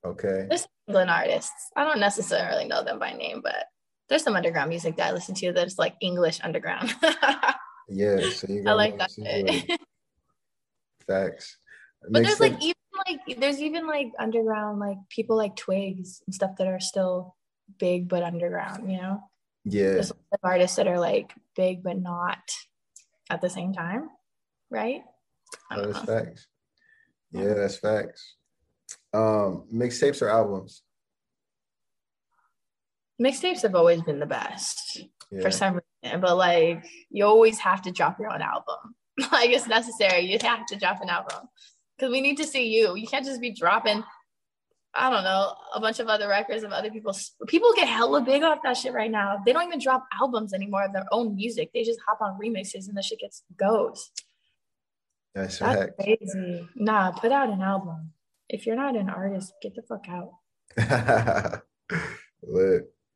[0.06, 0.46] Okay.
[0.48, 1.72] There's England artists.
[1.76, 3.66] I don't necessarily know them by name, but
[4.08, 6.96] there's some underground music that I listen to that's like English underground.
[7.90, 9.10] Yeah, so you I like that.
[11.08, 11.58] Facts.
[12.04, 12.54] It but there's sense.
[12.54, 12.76] like even
[13.08, 17.36] like there's even like underground like people like Twigs and stuff that are still
[17.80, 19.22] big but underground, you know?
[19.66, 19.94] Yeah.
[19.94, 20.12] There's
[20.44, 22.40] artists that are like big but not
[23.30, 24.10] at the same time,
[24.70, 25.02] right?
[25.70, 25.94] That's know.
[26.06, 26.48] facts.
[27.32, 28.36] Yeah, that's facts.
[29.14, 30.82] Um, mixtapes or albums?
[33.22, 35.42] Mixtapes have always been the best yeah.
[35.42, 38.96] for some reason, but like you always have to drop your own album.
[39.32, 40.22] like it's necessary.
[40.22, 41.50] You have to drop an album
[41.98, 42.96] because we need to see you.
[42.96, 44.04] You can't just be dropping,
[45.00, 47.32] I don't know, a bunch of other records of other people's.
[47.48, 49.42] People get hella big off that shit right now.
[49.46, 51.72] They don't even drop albums anymore of their own music.
[51.74, 54.12] They just hop on remixes and the shit gets goes.
[55.34, 56.68] That's, That's crazy.
[56.76, 58.12] Nah, put out an album.
[58.50, 60.34] If you're not an artist, get the fuck out.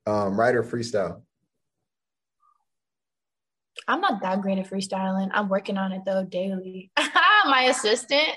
[0.06, 1.22] Um, writer freestyle.
[3.88, 5.30] I'm not that great at freestyling.
[5.34, 6.92] I'm working on it though daily.
[7.46, 8.30] My assistant,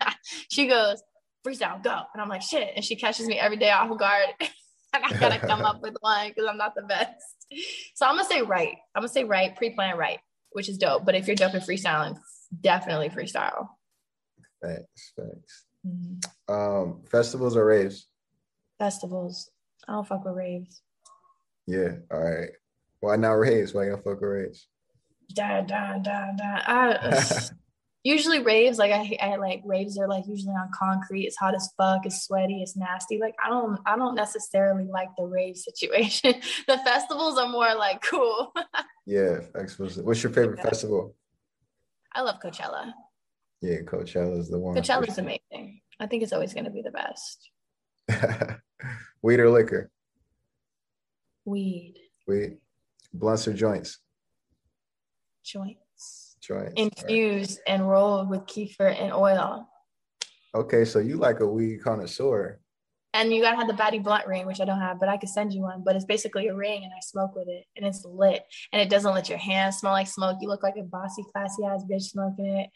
[0.50, 1.02] she goes,
[1.44, 2.02] freestyle, go.
[2.12, 2.72] And I'm like, shit.
[2.74, 4.26] And she catches me every day off guard.
[4.40, 7.46] and I gotta come up with one because I'm not the best.
[7.94, 8.76] So I'm gonna say right.
[8.94, 10.18] I'm gonna say right, pre-plan right,
[10.52, 11.04] which is dope.
[11.04, 12.18] But if you're dope at freestyling,
[12.60, 13.68] definitely freestyle.
[14.62, 15.64] Thanks, thanks.
[15.86, 16.52] Mm-hmm.
[16.52, 18.08] Um, festivals or raves?
[18.78, 19.50] Festivals.
[19.86, 20.80] I don't fuck with raves.
[21.66, 21.96] Yeah.
[22.10, 22.50] All right.
[23.00, 23.74] Why not raves?
[23.74, 24.66] Why you don't fuck with raves?
[25.32, 26.60] da da da da.
[26.66, 27.48] I,
[28.04, 31.24] usually raves like I, I like raves are like usually on concrete.
[31.24, 32.06] It's hot as fuck.
[32.06, 32.62] It's sweaty.
[32.62, 33.18] It's nasty.
[33.18, 36.34] Like I don't I don't necessarily like the rave situation.
[36.68, 38.52] the festivals are more like cool.
[39.06, 39.40] yeah.
[39.54, 40.68] What's your favorite yeah.
[40.68, 41.16] festival?
[42.12, 42.92] I love Coachella.
[43.60, 44.76] Yeah, Coachella is the one.
[44.76, 45.80] Coachella is amazing.
[45.98, 47.50] I think it's always going to be the best.
[49.22, 49.90] Weed or liquor?
[51.44, 51.94] Weed.
[52.26, 52.58] Weed.
[53.12, 53.98] Blunts or joints?
[55.44, 55.83] joints.
[56.46, 56.74] Joints.
[56.76, 57.74] Infused right.
[57.74, 59.66] and rolled with kefir and oil.
[60.54, 62.60] Okay, so you like a weed connoisseur.
[63.12, 65.28] And you gotta have the Batty Blunt ring, which I don't have, but I could
[65.28, 65.82] send you one.
[65.84, 68.90] But it's basically a ring, and I smoke with it, and it's lit, and it
[68.90, 70.38] doesn't let your hands smell like smoke.
[70.40, 72.70] You look like a bossy, classy ass bitch smoking it.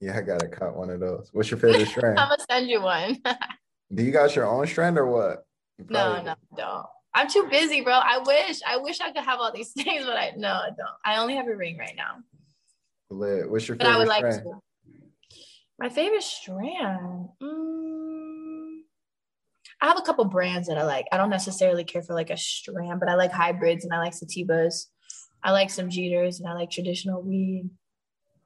[0.00, 1.30] Yeah, I gotta cut one of those.
[1.32, 2.18] What's your favorite strand?
[2.18, 3.18] I'm gonna send you one.
[3.94, 5.46] Do you got your own strand or what?
[5.88, 6.86] No, no, don't.
[7.16, 7.94] I'm too busy, bro.
[7.94, 10.96] I wish, I wish I could have all these things, but I no, I don't.
[11.04, 12.18] I only have a ring right now.
[13.08, 13.50] Lit.
[13.50, 14.44] What's your favorite but I would like strand?
[14.44, 14.60] To.
[15.78, 17.28] My favorite strand.
[17.42, 18.80] Mm,
[19.80, 21.06] I have a couple brands that I like.
[21.10, 24.12] I don't necessarily care for like a strand, but I like hybrids and I like
[24.12, 24.86] sativas.
[25.42, 27.70] I like some Jeters and I like traditional weed.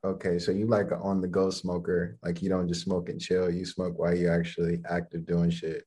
[0.04, 2.18] Okay, so you like an on the go smoker.
[2.22, 3.50] Like you don't just smoke and chill.
[3.50, 5.85] You smoke while you're actually active doing shit.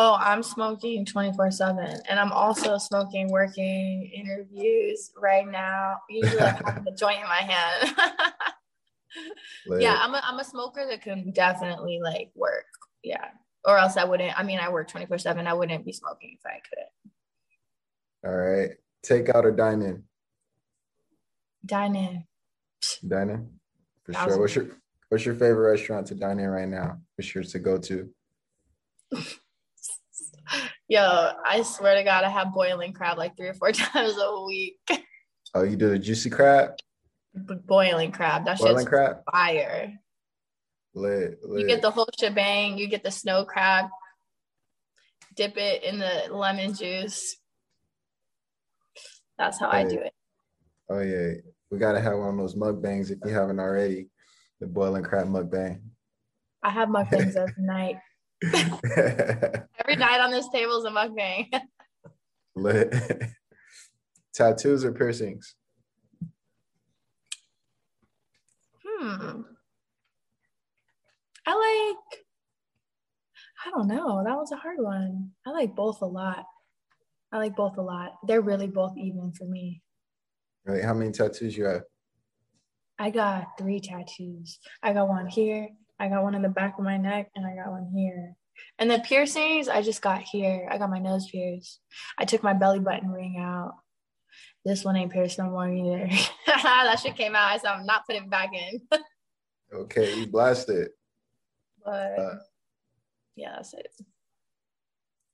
[0.00, 2.02] Oh, I'm smoking 24 7.
[2.08, 5.96] And I'm also smoking, working interviews right now.
[6.08, 7.96] Usually I have a joint in my hand.
[9.80, 12.66] yeah, I'm a, I'm a smoker that can definitely like work.
[13.02, 13.24] Yeah.
[13.64, 14.38] Or else I wouldn't.
[14.38, 15.48] I mean, I work 24 7.
[15.48, 16.60] I wouldn't be smoking if I
[18.22, 18.32] couldn't.
[18.32, 18.70] All right.
[19.02, 20.04] Take out or dine in?
[21.66, 22.24] Dine in.
[23.04, 23.50] Dine in?
[24.04, 24.38] For sure.
[24.38, 24.66] What's your
[25.08, 27.00] What's your favorite restaurant to dine in right now?
[27.16, 28.08] For sure to go to.
[30.88, 34.44] Yo, I swear to God, I have boiling crab like three or four times a
[34.44, 34.78] week.
[35.54, 36.72] Oh, you do the juicy crab?
[37.34, 38.46] boiling crab.
[38.46, 39.18] That boiling shit's crab?
[39.30, 39.92] fire.
[40.94, 41.60] Lit, lit.
[41.60, 42.78] You get the whole shebang.
[42.78, 43.86] You get the snow crab.
[45.36, 47.36] Dip it in the lemon juice.
[49.38, 49.78] That's how hey.
[49.78, 50.12] I do it.
[50.90, 51.34] Oh yeah,
[51.70, 54.08] we gotta have one of those mukbangs if you haven't already.
[54.60, 55.82] The boiling crab mukbang.
[56.62, 57.98] I have mukbangs every night.
[58.44, 61.46] every night on this table is a mukbang.
[62.54, 62.94] Lit.
[64.34, 65.54] Tattoos or piercings?
[68.84, 69.42] Hmm.
[71.46, 72.24] I like,
[73.66, 74.22] I don't know.
[74.24, 75.30] That was a hard one.
[75.46, 76.44] I like both a lot.
[77.32, 78.14] I like both a lot.
[78.26, 79.82] They're really both even for me.
[80.64, 80.84] Right.
[80.84, 81.82] How many tattoos you have?
[82.98, 84.58] I got three tattoos.
[84.82, 85.68] I got one here,
[86.00, 88.34] I got one in the back of my neck, and I got one here.
[88.78, 90.68] And the piercings, I just got here.
[90.70, 91.80] I got my nose pierced.
[92.18, 93.74] I took my belly button ring out.
[94.64, 96.08] This one ain't pierced no more either.
[96.46, 97.52] that shit came out.
[97.52, 98.80] I said I'm not putting it back in.
[99.72, 100.90] okay, you blasted.
[101.84, 102.34] But uh,
[103.36, 103.90] yeah, that's it.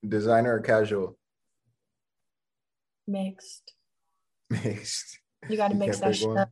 [0.06, 1.18] Designer or casual?
[3.06, 3.72] Mixed.
[4.50, 5.18] Mixed.
[5.48, 6.50] You got to mix that shit up.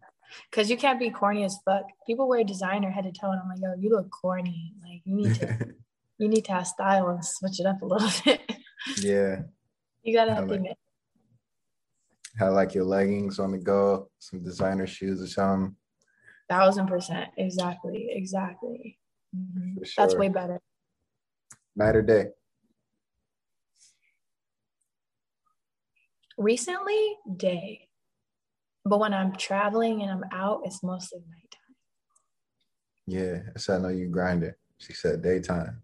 [0.50, 1.84] Cause you can't be corny as fuck.
[2.06, 4.74] People wear designer head to toe, and I'm like, yo, you look corny.
[4.82, 5.74] Like you need to,
[6.18, 8.40] you need to have style and switch it up a little bit.
[8.98, 9.42] Yeah.
[10.02, 10.62] You gotta have like,
[12.38, 15.76] have like your leggings on the go, some designer shoes or something.
[16.48, 17.30] Thousand percent.
[17.36, 18.08] Exactly.
[18.10, 18.98] Exactly.
[19.36, 19.82] Mm-hmm.
[19.84, 19.94] Sure.
[19.96, 20.60] That's way better.
[21.74, 22.26] Night or day?
[26.36, 27.88] Recently, day.
[28.84, 31.62] But when I'm traveling and I'm out, it's mostly nighttime.
[33.06, 34.56] Yeah, so I know you grind it.
[34.78, 35.80] She said daytime.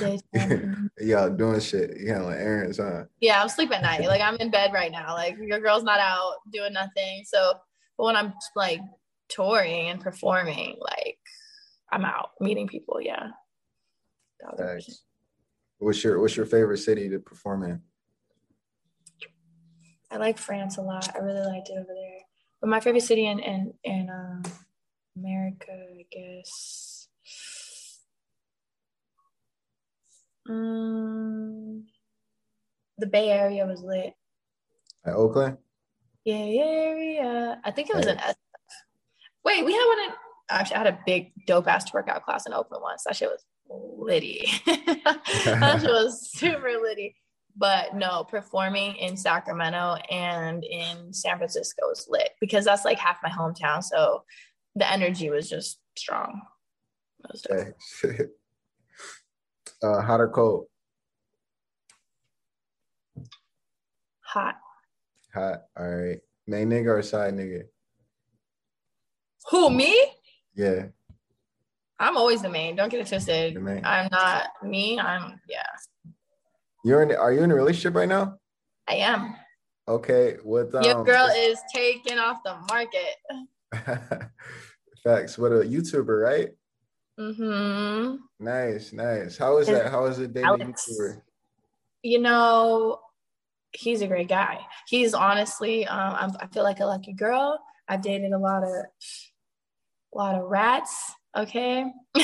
[0.00, 0.20] daytime.
[0.34, 1.08] Mm-hmm.
[1.08, 1.98] Y'all doing shit.
[1.98, 3.04] You know, like errands, huh?
[3.20, 4.00] Yeah, I'm sleeping at night.
[4.06, 5.14] Like I'm in bed right now.
[5.14, 7.22] Like your girl's not out doing nothing.
[7.24, 7.52] So,
[7.96, 8.80] but when I'm like
[9.28, 11.18] touring and performing, like
[11.92, 13.00] I'm out meeting people.
[13.00, 13.28] Yeah.
[15.78, 17.82] What's your What's your favorite city to perform in?
[20.10, 21.14] I like France a lot.
[21.14, 22.20] I really liked it over there.
[22.60, 24.42] But my favorite city in in in um,
[25.16, 27.08] America, I guess.
[30.48, 31.86] Um,
[32.98, 34.14] the Bay Area was lit.
[35.04, 35.58] At Oakland.
[36.24, 37.60] Yeah, area.
[37.64, 38.14] I think it was hey.
[38.14, 38.34] SF.
[39.44, 40.10] Wait, we had one in.
[40.48, 43.02] Actually, I had a big dope ass workout class in Oakland once.
[43.04, 44.48] That shit was litty.
[44.66, 47.16] that shit was super litty
[47.56, 53.18] but no, performing in Sacramento and in San Francisco was lit because that's like half
[53.22, 53.82] my hometown.
[53.82, 54.24] So
[54.74, 56.42] the energy was just strong.
[57.50, 57.70] Okay.
[59.82, 60.66] uh, hot or cold?
[64.20, 64.56] Hot.
[65.34, 65.62] Hot.
[65.78, 66.18] All right.
[66.46, 67.62] Main nigga or side nigga?
[69.50, 70.12] Who, me?
[70.54, 70.86] Yeah.
[71.98, 72.76] I'm always the main.
[72.76, 73.56] Don't get it twisted.
[73.56, 74.98] I'm not me.
[74.98, 75.64] I'm, yeah.
[76.86, 77.10] You're in.
[77.16, 78.38] Are you in a relationship right now?
[78.86, 79.34] I am.
[79.88, 80.36] Okay.
[80.44, 84.30] With um, your girl is taking off the market.
[85.02, 85.36] Facts.
[85.36, 86.50] What a YouTuber, right?
[87.18, 88.18] Mm-hmm.
[88.38, 89.36] Nice, nice.
[89.36, 89.90] How is that?
[89.90, 91.22] How is it dating Alex, YouTuber?
[92.04, 93.00] You know,
[93.72, 94.60] he's a great guy.
[94.86, 97.58] He's honestly, um, i feel like a lucky girl.
[97.88, 101.14] I've dated a lot of, a lot of rats.
[101.36, 101.84] Okay.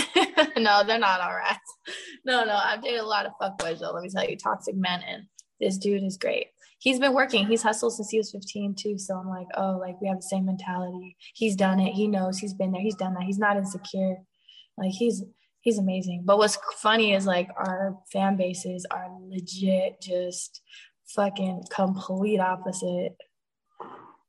[0.57, 1.77] no, they're not all rats.
[2.25, 3.92] No, no, I've dated a lot of fuckboys though.
[3.92, 5.25] Let me tell you, toxic men, and
[5.61, 6.46] this dude is great.
[6.79, 7.46] He's been working.
[7.46, 8.98] He's hustled since he was 15 too.
[8.98, 11.16] So I'm like, oh, like we have the same mentality.
[11.35, 11.92] He's done it.
[11.92, 12.38] He knows.
[12.38, 12.83] He's been there.
[12.83, 13.22] He's done that.
[13.22, 14.16] He's not insecure.
[14.77, 15.22] Like he's
[15.61, 16.22] he's amazing.
[16.25, 20.61] But what's funny is like our fan bases are legit just
[21.07, 23.16] fucking complete opposite.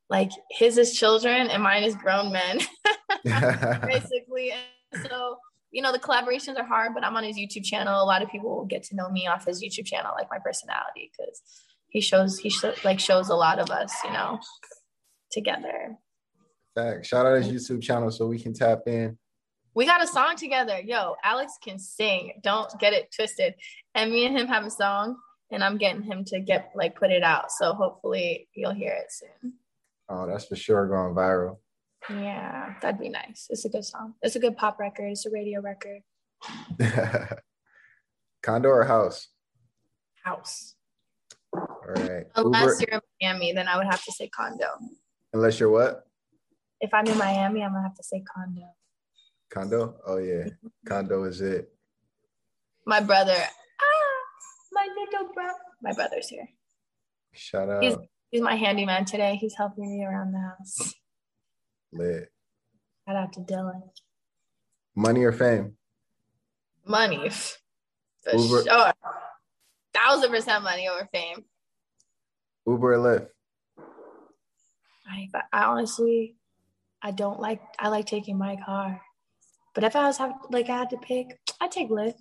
[0.10, 2.60] Like his is children and mine is grown men,
[3.88, 4.52] basically.
[4.52, 5.38] And so,
[5.72, 8.02] you know, the collaborations are hard, but I'm on his YouTube channel.
[8.02, 10.40] A lot of people will get to know me off his YouTube channel, like my
[10.40, 11.42] personality, because
[11.90, 14.40] he shows he sh- like shows a lot of us, you know,
[15.32, 15.98] together.
[16.76, 17.08] Thanks.
[17.08, 19.18] Shout out his YouTube channel so we can tap in.
[19.76, 20.80] We got a song together.
[20.80, 22.34] Yo, Alex can sing.
[22.44, 23.56] Don't get it twisted.
[23.96, 25.18] And me and him have a song
[25.54, 27.52] and I'm getting him to get like put it out.
[27.52, 29.54] So hopefully you'll hear it soon.
[30.10, 31.58] Oh, that's for sure going viral.
[32.10, 33.48] Yeah, that'd be nice.
[33.50, 34.16] It's a good song.
[34.22, 35.12] It's a good pop record.
[35.12, 36.02] It's a radio record.
[38.44, 39.30] Condo or house?
[40.24, 40.76] House.
[41.54, 42.26] All right.
[42.36, 42.92] Unless Uber.
[42.92, 44.68] you're in Miami, then I would have to say condo.
[45.34, 46.06] Unless you're what?
[46.82, 48.68] If I'm in Miami, I'm gonna have to say condo.
[49.50, 49.96] Condo?
[50.06, 50.46] Oh yeah,
[50.86, 51.70] condo is it.
[52.86, 54.20] My brother, Ah,
[54.72, 55.46] my little bro.
[55.82, 56.50] My brother's here.
[57.34, 57.84] Shout out.
[57.84, 57.96] He's,
[58.32, 59.38] he's my handyman today.
[59.40, 60.94] He's helping me around the house.
[61.94, 62.30] Lit.
[63.08, 63.82] Shout out to Dylan.
[64.96, 65.74] Money or fame?
[66.86, 67.30] Money.
[68.24, 68.64] For Uber.
[68.64, 68.94] sure.
[69.94, 71.44] Thousand percent money over fame.
[72.66, 73.28] Uber or Lyft?
[75.10, 76.36] I, I honestly,
[77.02, 77.62] I don't like.
[77.80, 79.02] I like taking my car,
[79.76, 82.14] but if I was have like I had to pick, I'd take Lyft.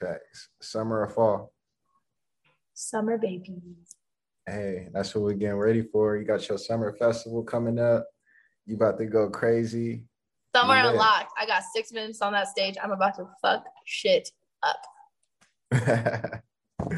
[0.00, 0.48] Facts.
[0.62, 1.52] Summer or fall?
[2.72, 3.60] Summer, baby.
[4.46, 6.16] Hey, that's what we're getting ready for.
[6.16, 8.06] You got your summer festival coming up.
[8.66, 10.04] You about to go crazy.
[10.54, 10.90] Summer yeah.
[10.90, 11.32] unlocked.
[11.38, 12.76] I got six minutes on that stage.
[12.82, 14.30] I'm about to fuck shit
[14.62, 14.80] up.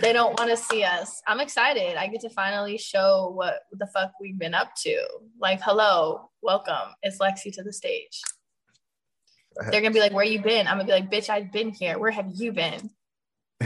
[0.01, 1.23] they don't want to see us.
[1.27, 1.97] I'm excited.
[1.97, 4.97] I get to finally show what the fuck we've been up to.
[5.41, 6.95] Like, hello, welcome.
[7.03, 8.21] It's Lexy to the stage.
[9.71, 11.99] They're gonna be like, "Where you been?" I'm gonna be like, "Bitch, I've been here.
[11.99, 12.91] Where have you been?"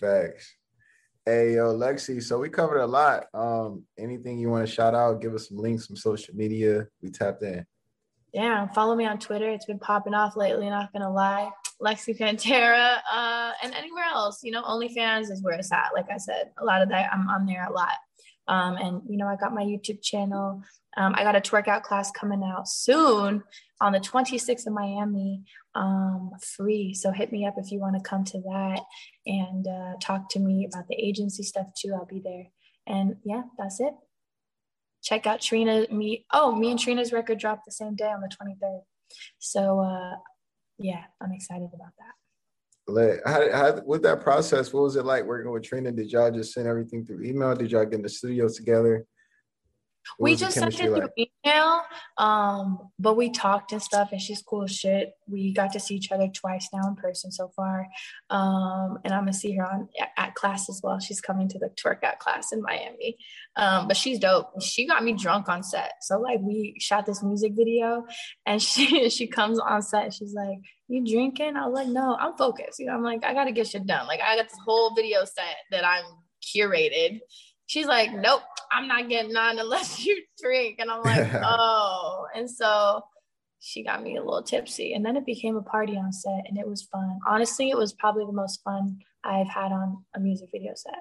[0.00, 0.56] Facts.
[1.26, 2.22] Hey, yo, Lexy.
[2.22, 3.28] So we covered a lot.
[3.32, 5.22] Um, anything you want to shout out?
[5.22, 6.86] Give us some links, some social media.
[7.00, 7.64] We tapped in.
[8.34, 9.48] Yeah, follow me on Twitter.
[9.48, 10.68] It's been popping off lately.
[10.68, 11.48] Not gonna lie,
[11.80, 14.40] Lexy Panterra, uh, and anywhere else.
[14.42, 15.92] You know, OnlyFans is where it's at.
[15.94, 17.94] Like I said, a lot of that I'm on there a lot.
[18.46, 20.62] Um, and you know, I got my YouTube channel.
[20.98, 23.42] Um, I got a twerk out class coming out soon
[23.80, 25.42] on the 26th in Miami,
[25.74, 26.92] um, free.
[26.92, 28.82] So hit me up if you want to come to that
[29.26, 31.94] and uh, talk to me about the agency stuff too.
[31.94, 32.46] I'll be there.
[32.86, 33.94] And yeah, that's it.
[35.02, 35.86] Check out Trina.
[35.90, 36.24] Me.
[36.32, 38.80] Oh, me and Trina's record dropped the same day on the 23rd.
[39.38, 40.16] So uh,
[40.78, 42.14] yeah, I'm excited about that.
[43.24, 45.90] How, how, with that process, what was it like working with Trina?
[45.90, 47.54] Did y'all just send everything through email?
[47.54, 49.06] Did y'all get in the studio together?
[50.16, 51.02] What we just sent it like?
[51.02, 51.82] through email,
[52.18, 55.12] um, but we talked and stuff, and she's cool as shit.
[55.26, 57.86] We got to see each other twice now in person so far,
[58.30, 60.98] um, and I'm gonna see her on at class as well.
[61.00, 63.16] She's coming to the twerk out class in Miami,
[63.56, 64.60] um, but she's dope.
[64.62, 68.06] She got me drunk on set, so like we shot this music video,
[68.46, 70.12] and she she comes on set.
[70.12, 73.34] she's like, "You drinking?" I was like, "No, I'm focused." You know, I'm like, "I
[73.34, 76.04] gotta get shit done." Like I got this whole video set that I'm
[76.44, 77.20] curated
[77.66, 80.76] she's like, nope, I'm not getting on unless you drink.
[80.78, 82.26] And I'm like, oh.
[82.34, 83.02] And so
[83.60, 84.94] she got me a little tipsy.
[84.94, 87.18] And then it became a party on set and it was fun.
[87.26, 90.98] Honestly, it was probably the most fun I've had on a music video set.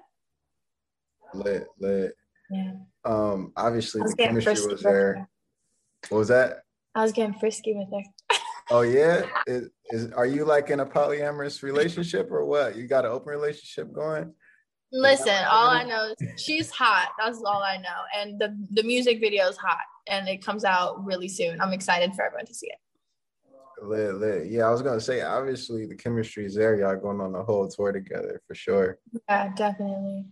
[1.33, 2.13] Lit, lit.
[2.51, 2.73] Yeah.
[3.05, 5.27] Um, obviously the chemistry was there.
[6.09, 6.59] What was that?
[6.95, 8.37] I was getting frisky with her.
[8.69, 9.25] oh yeah?
[9.47, 12.75] Is, is are you like in a polyamorous relationship or what?
[12.75, 14.33] You got an open relationship going?
[14.93, 17.09] Listen, all I know is she's hot.
[17.19, 18.03] That's all I know.
[18.15, 21.59] And the, the music video is hot and it comes out really soon.
[21.59, 22.77] I'm excited for everyone to see it.
[23.81, 24.47] Lit, lit.
[24.47, 26.75] Yeah, I was gonna say obviously the chemistry is there.
[26.77, 28.99] Y'all going on the whole tour together for sure.
[29.27, 30.25] Yeah, definitely.